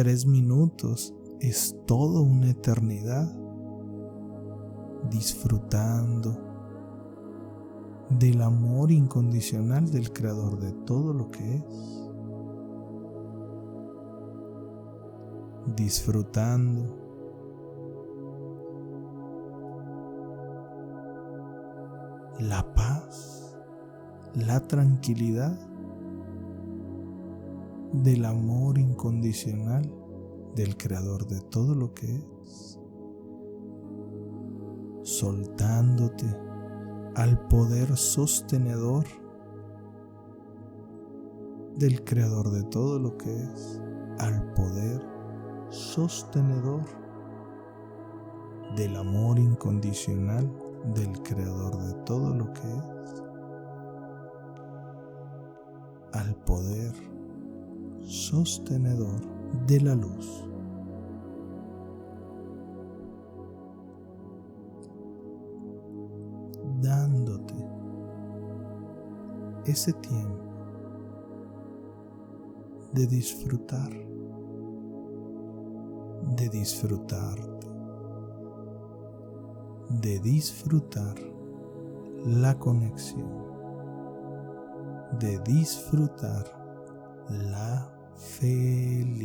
Tres 0.00 0.24
minutos 0.24 1.14
es 1.40 1.76
toda 1.86 2.22
una 2.22 2.48
eternidad 2.48 3.30
disfrutando 5.10 6.38
del 8.08 8.40
amor 8.40 8.92
incondicional 8.92 9.90
del 9.90 10.10
creador 10.10 10.58
de 10.58 10.72
todo 10.86 11.12
lo 11.12 11.30
que 11.30 11.56
es. 11.56 12.08
disfrutando. 15.76 16.96
La 22.38 22.72
paz, 22.72 23.54
la 24.32 24.60
tranquilidad 24.66 25.69
del 27.92 28.24
amor 28.24 28.78
incondicional 28.78 29.90
del 30.54 30.76
creador 30.76 31.26
de 31.26 31.40
todo 31.40 31.74
lo 31.74 31.92
que 31.94 32.06
es, 32.44 32.78
soltándote 35.02 36.26
al 37.16 37.46
poder 37.48 37.96
sostenedor 37.96 39.04
del 41.76 42.04
creador 42.04 42.50
de 42.50 42.62
todo 42.64 42.98
lo 42.98 43.16
que 43.16 43.34
es, 43.34 43.80
al 44.18 44.52
poder 44.52 45.02
sostenedor 45.70 46.84
del 48.76 48.96
amor 48.96 49.38
incondicional 49.38 50.50
del 50.94 51.20
creador 51.22 51.76
de 51.78 51.94
todo 52.04 52.34
lo 52.34 52.52
que 52.52 52.60
es, 52.60 53.22
al 56.12 56.34
poder 56.44 57.09
sostenedor 58.02 59.20
de 59.66 59.80
la 59.80 59.94
luz. 59.94 60.46
dándote 66.82 67.54
ese 69.66 69.92
tiempo 69.92 70.50
de 72.92 73.06
disfrutar, 73.06 73.90
de 76.36 76.48
disfrutarte, 76.48 77.68
de 79.90 80.18
disfrutar 80.20 81.14
la 82.26 82.58
conexión, 82.58 83.30
de 85.20 85.38
disfrutar 85.40 86.59
la 87.30 87.90
felicidad. 88.38 89.20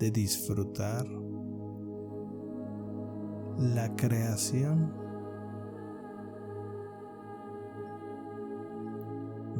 de 0.00 0.10
disfrutar 0.10 1.06
la 3.58 3.94
creación 3.96 4.90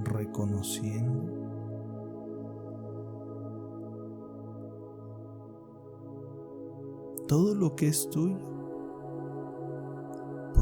reconociendo 0.03 1.41
todo 7.29 7.55
lo 7.55 7.77
que 7.77 7.89
es 7.89 8.09
tuyo, 8.09 8.60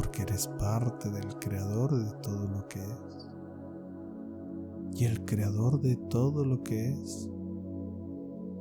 porque 0.09 0.23
eres 0.23 0.49
parte 0.59 1.11
del 1.11 1.39
creador 1.39 1.93
de 1.95 2.11
todo 2.23 2.49
lo 2.49 2.67
que 2.67 2.81
es. 2.81 3.29
Y 4.95 5.05
el 5.05 5.23
creador 5.27 5.83
de 5.83 5.97
todo 5.97 6.47
lo 6.47 6.63
que 6.65 6.89
es 6.89 7.29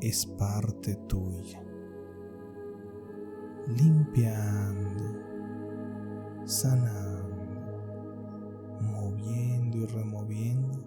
es 0.02 0.26
parte 0.26 0.96
tuya, 1.08 1.64
limpiando, 3.68 5.22
sanando 6.44 7.38
moviendo 8.82 9.78
y 9.78 9.86
removiendo 9.86 10.84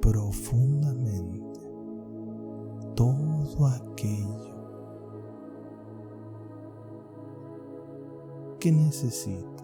profundamente 0.00 1.60
todo 2.94 3.66
aquello 3.66 4.52
que 8.60 8.70
necesita 8.70 9.61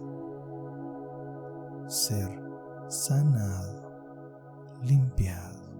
ser 1.88 2.28
sanado, 2.88 3.82
limpiado, 4.82 5.72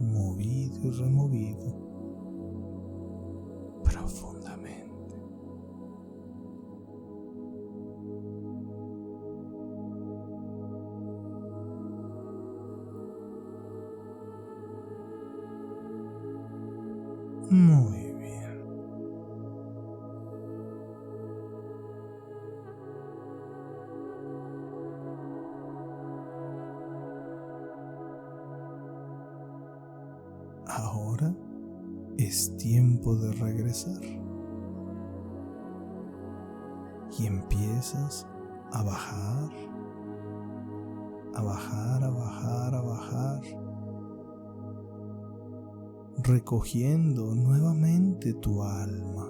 movido 0.00 0.80
y 0.82 0.90
removido 0.90 1.92
profundamente. 3.84 4.91
Tiempo 33.02 33.16
de 33.16 33.32
regresar. 33.32 34.02
Y 37.18 37.26
empiezas 37.26 38.26
a 38.72 38.82
bajar, 38.82 39.50
a 41.34 41.42
bajar, 41.42 42.04
a 42.04 42.10
bajar, 42.10 42.74
a 42.74 42.80
bajar 42.80 43.40
recogiendo 46.24 47.34
nuevamente 47.34 48.32
tu 48.34 48.62
alma, 48.62 49.28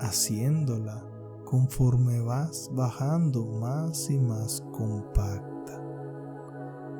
haciéndola 0.00 1.04
conforme 1.44 2.20
vas 2.20 2.70
bajando 2.74 3.44
más 3.44 4.10
y 4.10 4.18
más 4.18 4.62
compacta. 4.72 5.82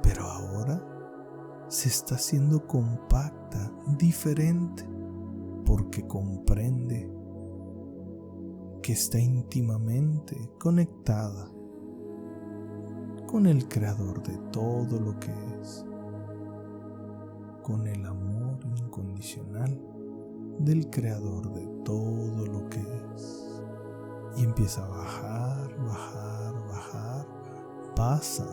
Pero 0.02 0.24
ahora 0.24 0.98
se 1.68 1.88
está 1.88 2.14
haciendo 2.14 2.66
compacta, 2.66 3.37
diferente, 3.98 4.84
porque 5.64 6.06
comprende 6.06 7.10
que 8.82 8.92
está 8.92 9.18
íntimamente 9.18 10.50
conectada 10.58 11.50
con 13.26 13.46
el 13.46 13.68
creador 13.68 14.22
de 14.22 14.38
todo 14.50 14.98
lo 14.98 15.18
que 15.20 15.32
es 15.60 15.84
con 17.68 17.86
el 17.86 18.06
amor 18.06 18.58
incondicional 18.78 19.78
del 20.58 20.88
creador 20.88 21.52
de 21.52 21.66
todo 21.84 22.46
lo 22.46 22.66
que 22.70 22.80
es. 23.14 23.62
Y 24.38 24.44
empieza 24.44 24.86
a 24.86 24.88
bajar, 24.88 25.78
bajar, 25.84 26.54
bajar. 26.66 27.26
Pasa 27.94 28.46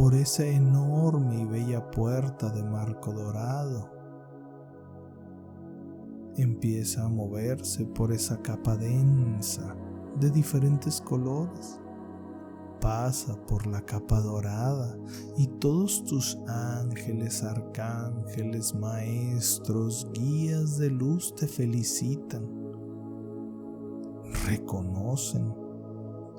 por 0.00 0.14
esa 0.14 0.46
enorme 0.46 1.42
y 1.42 1.44
bella 1.44 1.90
puerta 1.90 2.48
de 2.48 2.62
marco 2.62 3.12
dorado. 3.12 3.90
Empieza 6.38 7.04
a 7.04 7.08
moverse 7.10 7.84
por 7.84 8.10
esa 8.10 8.40
capa 8.40 8.78
densa 8.78 9.76
de 10.18 10.30
diferentes 10.30 11.02
colores 11.02 11.78
pasa 12.80 13.36
por 13.44 13.66
la 13.66 13.82
capa 13.82 14.20
dorada 14.20 14.96
y 15.36 15.46
todos 15.46 16.02
tus 16.04 16.38
ángeles, 16.48 17.42
arcángeles, 17.42 18.74
maestros, 18.74 20.08
guías 20.14 20.78
de 20.78 20.88
luz 20.88 21.34
te 21.34 21.46
felicitan. 21.46 22.48
Reconocen 24.46 25.54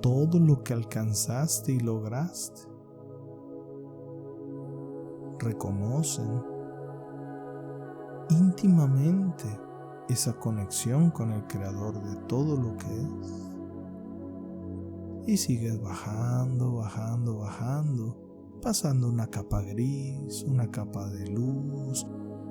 todo 0.01 0.39
lo 0.39 0.63
que 0.63 0.73
alcanzaste 0.73 1.73
y 1.73 1.79
lograste. 1.79 2.70
Reconocen 5.41 6.43
íntimamente 8.29 9.47
esa 10.07 10.33
conexión 10.33 11.09
con 11.09 11.31
el 11.31 11.45
creador 11.47 11.99
de 12.03 12.15
todo 12.27 12.57
lo 12.57 12.77
que 12.77 13.01
es. 13.01 13.47
Y 15.27 15.37
sigues 15.37 15.81
bajando, 15.81 16.75
bajando, 16.75 17.39
bajando, 17.39 18.59
pasando 18.61 19.09
una 19.09 19.27
capa 19.27 19.61
gris, 19.61 20.43
una 20.43 20.69
capa 20.69 21.09
de 21.09 21.27
luz, 21.27 22.05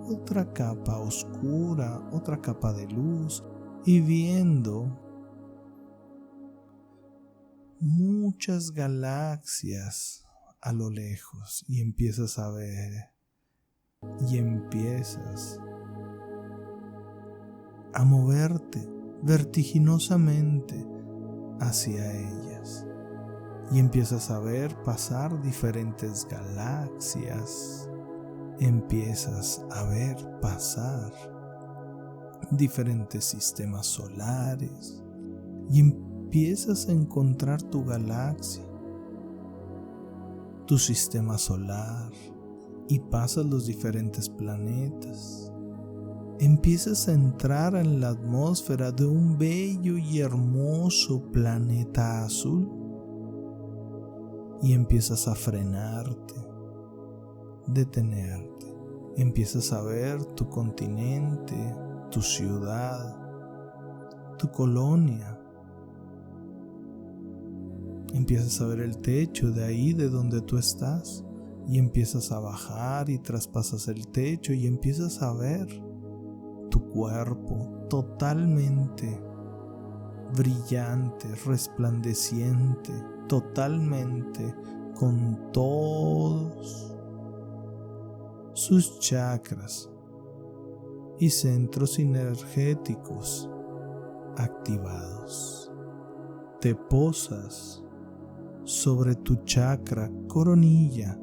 otra 0.05 0.53
capa 0.53 0.99
oscura, 0.99 2.09
otra 2.13 2.41
capa 2.41 2.73
de 2.73 2.87
luz 2.89 3.45
y 3.85 4.01
viendo 4.01 4.99
muchas 7.81 8.73
galaxias 8.73 10.27
a 10.61 10.73
lo 10.73 10.91
lejos 10.91 11.65
y 11.69 11.81
empiezas 11.81 12.39
a 12.39 12.51
ver 12.51 13.11
y 14.29 14.39
empiezas 14.39 15.59
a 17.95 18.05
moverte 18.05 18.87
vertiginosamente 19.23 20.87
hacia 21.61 22.13
ellas 22.13 22.87
y 23.71 23.79
empiezas 23.79 24.31
a 24.31 24.41
ver 24.41 24.75
pasar 24.83 25.41
diferentes 25.43 26.27
galaxias. 26.29 27.89
Empiezas 28.59 29.65
a 29.71 29.85
ver 29.85 30.17
pasar 30.43 31.13
diferentes 32.51 33.25
sistemas 33.25 33.87
solares 33.87 35.03
y 35.71 35.81
empiezas 35.81 36.89
a 36.89 36.93
encontrar 36.93 37.63
tu 37.63 37.85
galaxia, 37.85 38.65
tu 40.71 40.79
sistema 40.79 41.37
solar 41.37 42.13
y 42.87 43.01
pasas 43.01 43.45
los 43.45 43.67
diferentes 43.67 44.29
planetas. 44.29 45.53
Empiezas 46.39 47.09
a 47.09 47.13
entrar 47.13 47.75
en 47.75 48.01
la 48.01 48.11
atmósfera 48.11 48.93
de 48.93 49.05
un 49.05 49.37
bello 49.37 49.99
y 49.99 50.21
hermoso 50.21 51.29
planeta 51.33 52.25
azul 52.25 52.71
y 54.63 54.73
empiezas 54.73 55.27
a 55.27 55.35
frenarte, 55.35 56.37
detenerte. 57.67 58.73
Empiezas 59.17 59.73
a 59.73 59.83
ver 59.83 60.25
tu 60.37 60.49
continente, 60.49 61.57
tu 62.13 62.23
ciudad, 62.23 63.17
tu 64.39 64.49
colonia. 64.53 65.37
Empiezas 68.13 68.61
a 68.61 68.67
ver 68.67 68.81
el 68.81 68.99
techo 68.99 69.51
de 69.51 69.65
ahí 69.65 69.93
de 69.93 70.09
donde 70.09 70.41
tú 70.41 70.59
estás 70.59 71.25
y 71.69 71.79
empiezas 71.79 72.33
a 72.33 72.41
bajar 72.41 73.09
y 73.09 73.19
traspasas 73.19 73.87
el 73.89 74.09
techo 74.09 74.53
y 74.53 74.67
empiezas 74.67 75.23
a 75.23 75.33
ver 75.33 75.67
tu 76.71 76.89
cuerpo 76.89 77.87
totalmente 77.89 79.21
brillante, 80.37 81.29
resplandeciente, 81.47 82.93
totalmente 83.29 84.55
con 84.99 85.53
todos 85.53 86.97
sus 88.55 88.99
chakras 88.99 89.89
y 91.19 91.31
centros 91.31 91.99
energéticos 91.99 93.49
activados. 94.37 95.71
Te 96.61 96.75
posas 96.75 97.83
sobre 98.71 99.17
tu 99.17 99.35
chakra 99.43 100.09
coronilla 100.29 101.19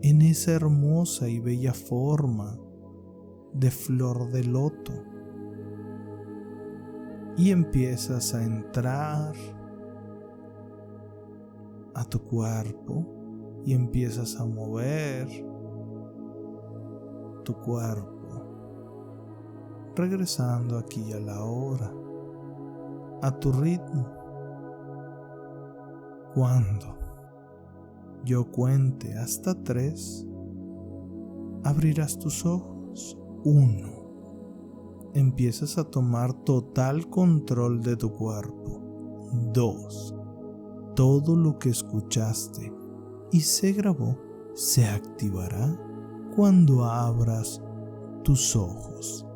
en 0.00 0.22
esa 0.22 0.52
hermosa 0.52 1.28
y 1.28 1.38
bella 1.38 1.74
forma 1.74 2.58
de 3.52 3.70
flor 3.70 4.30
de 4.30 4.44
loto 4.44 4.92
y 7.36 7.50
empiezas 7.50 8.34
a 8.34 8.42
entrar 8.42 9.34
a 11.94 12.04
tu 12.06 12.22
cuerpo 12.22 13.60
y 13.66 13.74
empiezas 13.74 14.40
a 14.40 14.46
mover 14.46 15.28
tu 17.44 17.52
cuerpo, 17.60 18.16
regresando 19.94 20.78
aquí 20.78 21.12
a 21.12 21.20
la 21.20 21.44
hora, 21.44 21.92
a 23.20 23.38
tu 23.38 23.52
ritmo. 23.52 24.21
Cuando 26.34 26.98
yo 28.24 28.50
cuente 28.50 29.14
hasta 29.14 29.54
tres, 29.62 30.26
abrirás 31.64 32.18
tus 32.18 32.44
ojos. 32.46 33.18
Uno. 33.44 34.02
Empiezas 35.14 35.78
a 35.78 35.84
tomar 35.84 36.32
total 36.32 37.08
control 37.10 37.82
de 37.82 37.96
tu 37.96 38.12
cuerpo. 38.12 38.80
Dos 39.52 40.14
todo 40.94 41.36
lo 41.36 41.58
que 41.58 41.70
escuchaste 41.70 42.72
y 43.30 43.40
se 43.40 43.72
grabó 43.72 44.18
se 44.54 44.86
activará 44.86 45.78
cuando 46.36 46.84
abras 46.84 47.62
tus 48.22 48.54
ojos. 48.56 49.26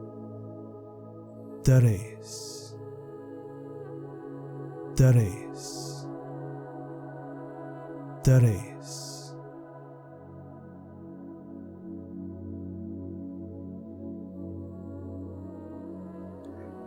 3 1.63 2.77
3 4.95 5.86
3 8.27 9.37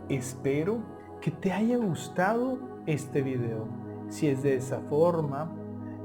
Espero 0.10 0.84
que 1.22 1.32
te 1.32 1.54
haya 1.54 1.78
gustado 1.78 2.60
este 2.86 3.22
video. 3.22 3.70
Si 4.10 4.28
es 4.28 4.44
de 4.44 4.56
esa 4.56 4.82
forma, 4.90 5.50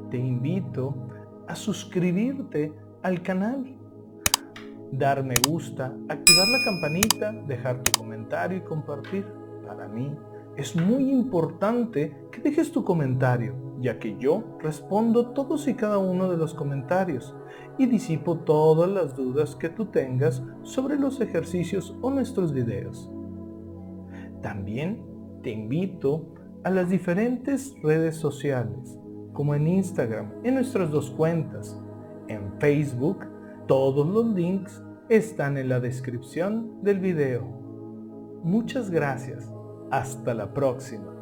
te 0.08 0.18
invito 0.18 0.94
a 1.48 1.56
suscribirte 1.56 2.72
al 3.02 3.20
canal, 3.22 3.76
dar 4.92 5.24
me 5.24 5.34
gusta, 5.48 5.86
activar 6.08 6.46
la 6.46 6.64
campanita, 6.64 7.32
dejar 7.48 7.82
tu 7.82 7.98
comentario 7.98 8.58
y 8.58 8.60
compartir. 8.60 9.26
Para 9.66 9.88
mí 9.88 10.16
es 10.56 10.76
muy 10.76 11.10
importante 11.10 12.28
que 12.30 12.40
dejes 12.40 12.70
tu 12.70 12.84
comentario, 12.84 13.63
ya 13.84 13.98
que 13.98 14.16
yo 14.16 14.42
respondo 14.60 15.32
todos 15.32 15.68
y 15.68 15.74
cada 15.74 15.98
uno 15.98 16.30
de 16.30 16.38
los 16.38 16.54
comentarios 16.54 17.36
y 17.76 17.84
disipo 17.84 18.38
todas 18.38 18.88
las 18.88 19.14
dudas 19.14 19.56
que 19.56 19.68
tú 19.68 19.86
tengas 19.86 20.42
sobre 20.62 20.98
los 20.98 21.20
ejercicios 21.20 21.94
o 22.00 22.10
nuestros 22.10 22.54
videos. 22.54 23.12
También 24.40 25.04
te 25.42 25.50
invito 25.50 26.32
a 26.64 26.70
las 26.70 26.88
diferentes 26.88 27.74
redes 27.82 28.16
sociales, 28.16 28.98
como 29.34 29.54
en 29.54 29.66
Instagram, 29.66 30.32
en 30.44 30.54
nuestras 30.54 30.90
dos 30.90 31.10
cuentas, 31.10 31.78
en 32.28 32.58
Facebook, 32.58 33.26
todos 33.66 34.08
los 34.08 34.34
links 34.34 34.82
están 35.10 35.58
en 35.58 35.68
la 35.68 35.78
descripción 35.78 36.82
del 36.82 37.00
video. 37.00 37.42
Muchas 38.42 38.88
gracias. 38.88 39.52
Hasta 39.90 40.32
la 40.32 40.54
próxima. 40.54 41.13